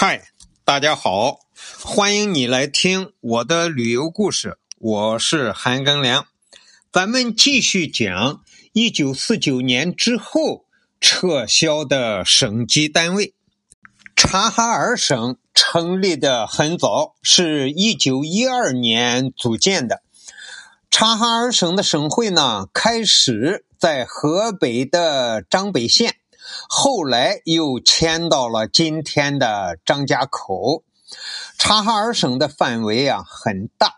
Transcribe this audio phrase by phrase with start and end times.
[0.00, 0.28] 嗨，
[0.64, 1.40] 大家好，
[1.82, 4.56] 欢迎你来听我的旅游故事。
[4.78, 6.24] 我是韩庚良，
[6.92, 8.40] 咱们继续讲
[8.72, 10.66] 一九四九年之后
[11.00, 13.34] 撤销的省级单位。
[14.14, 20.02] 察哈尔省成立的很早，是一九一二年组建的。
[20.92, 26.14] 察哈尔省的省会呢，开始在河北的张北县。
[26.68, 30.84] 后来又迁到了今天的张家口。
[31.56, 33.94] 察哈尔省的范围啊很大，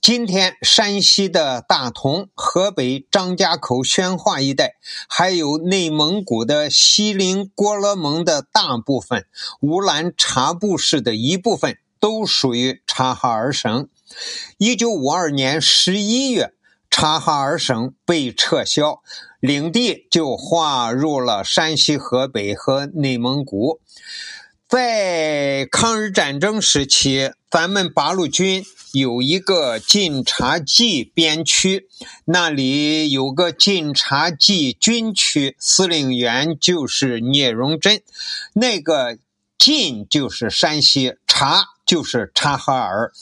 [0.00, 4.74] 今天山西的大同、河北张家口宣化一带，
[5.08, 9.26] 还有内蒙古的锡林郭勒盟的大部分，
[9.60, 13.88] 乌兰察布市的一部分，都属于察哈尔省。
[14.58, 16.52] 一九五二年十一月。
[16.90, 19.00] 察哈尔省被撤销，
[19.38, 23.80] 领地就划入了山西、河北和内蒙古。
[24.68, 31.88] 在抗日战争时期，咱们八路军有一个晋察冀边区，
[32.24, 38.02] 那里有个晋察冀军区，司令员就是聂荣臻。
[38.52, 39.18] 那个
[39.58, 43.12] 晋就是山西，察就是察哈尔，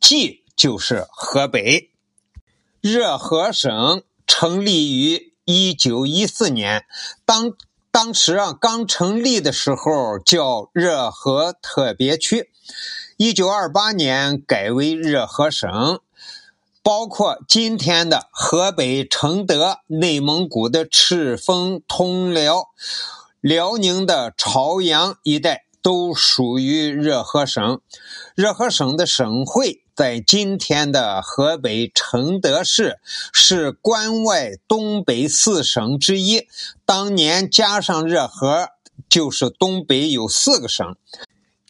[0.00, 1.90] 冀就是河北。
[2.88, 6.84] 热河省成立于一九一四年，
[7.24, 7.52] 当
[7.90, 12.48] 当时啊刚成立的时候叫热河特别区，
[13.16, 15.98] 一九二八年改为热河省，
[16.80, 22.68] 包括今天的河北承德、内蒙古的赤峰、通辽、
[23.40, 27.80] 辽宁的朝阳一带都属于热河省。
[28.36, 29.82] 热河省的省会。
[29.96, 32.98] 在今天的河北承德市，
[33.32, 36.46] 是关外东北四省之一。
[36.84, 38.68] 当年加上热河，
[39.08, 40.94] 就是东北有四个省。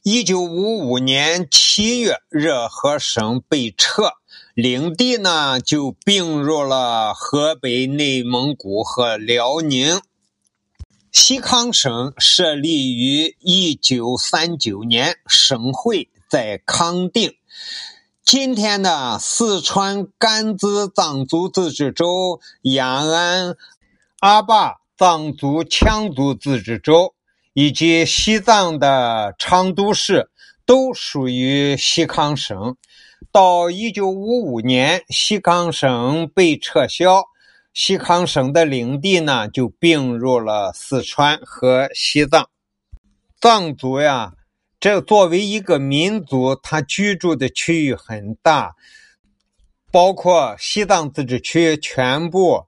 [0.02, 4.14] 一九五五年七月，热河省被撤，
[4.54, 10.00] 领地呢就并入了河北、内蒙古和辽宁。
[11.12, 17.36] 西康省设立于一九三九年，省会在康定。
[18.26, 23.54] 今天的四川甘孜藏族自治州、雅安
[24.18, 27.14] 阿坝藏族羌族自治州
[27.52, 30.28] 以及西藏的昌都市
[30.66, 32.76] 都属于西康省。
[33.30, 37.26] 到一九五五年，西康省被撤销，
[37.72, 42.48] 西康省的领地呢就并入了四川和西藏。
[43.40, 44.32] 藏族呀。
[44.78, 48.74] 这作为一个民族，他居住的区域很大，
[49.90, 52.66] 包括西藏自治区全部、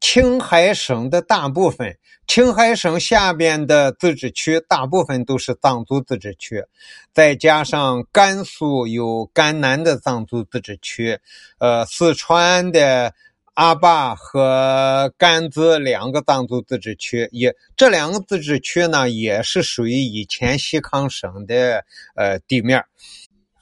[0.00, 6.64] 青海省的大部分，青海省下边的自治区大部分都是藏族自治区，
[7.12, 11.18] 再加上甘肃有甘南的藏族自治区，
[11.58, 13.14] 呃，四川的。
[13.58, 22.84] 阿坝和甘孜两个藏族自治区，也这两个自治区呢，也是属于以前西康省的呃地面。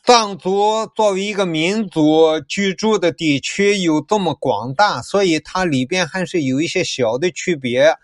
[0.04, 7.94] 藏族作为一个民族居住的地区有这么广大，所以它里边还是有一些小的区别。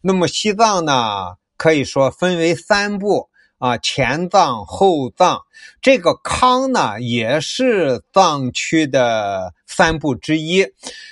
[0.00, 3.28] 那么西藏呢，可以说分为三部。
[3.62, 5.40] 啊，前藏后藏，
[5.80, 10.66] 这个康呢也是藏区的三部之一。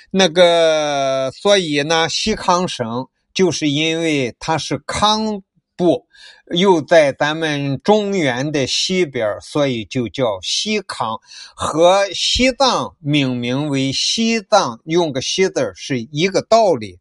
[0.09, 5.41] 那个，所以呢，西康省就是因为它是康
[5.77, 6.05] 部，
[6.53, 11.21] 又在咱们中原的西边，所以就叫西康。
[11.55, 16.99] 和西藏命名为西藏，用个西字是一个道理。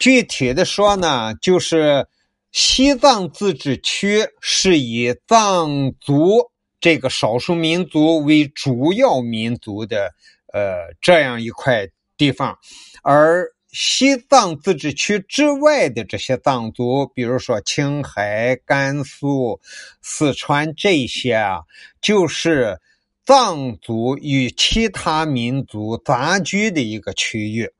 [0.00, 2.08] 具体的说呢，就是。
[2.52, 10.10] 西藏自治区是以藏族这个少数民族为主要民族的，
[10.52, 12.58] 呃，这样一块地方，
[13.02, 19.58] 而西藏自治区之外的这些藏族，比如说青海、甘肃、
[20.02, 21.60] 四川这些啊，
[22.02, 22.78] 就是
[23.24, 27.70] 藏族与其他民族杂居的一个区域。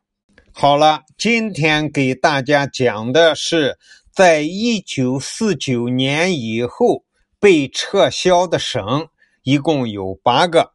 [0.50, 3.76] 好了，今天给大家讲的是。
[4.14, 7.02] 在一九四九年以后
[7.40, 9.08] 被撤销的省
[9.42, 10.72] 一共有八个，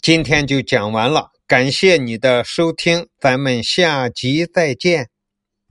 [0.00, 1.30] 今天就讲完了。
[1.46, 5.10] 感谢你的收听，咱们下集再见。